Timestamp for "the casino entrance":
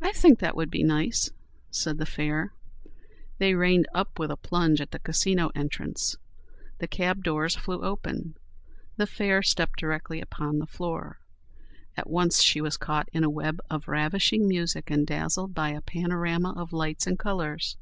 4.92-6.16